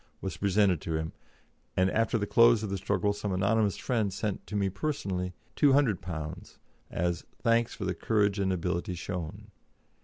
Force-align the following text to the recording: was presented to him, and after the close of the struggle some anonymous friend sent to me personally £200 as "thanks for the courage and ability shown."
was 0.19 0.35
presented 0.35 0.81
to 0.81 0.95
him, 0.97 1.13
and 1.77 1.91
after 1.91 2.17
the 2.17 2.25
close 2.25 2.63
of 2.63 2.71
the 2.71 2.77
struggle 2.77 3.13
some 3.13 3.31
anonymous 3.31 3.77
friend 3.77 4.11
sent 4.11 4.47
to 4.47 4.55
me 4.55 4.67
personally 4.67 5.31
£200 5.57 6.57
as 6.89 7.23
"thanks 7.43 7.75
for 7.75 7.85
the 7.85 7.93
courage 7.93 8.39
and 8.39 8.51
ability 8.51 8.95
shown." 8.95 9.51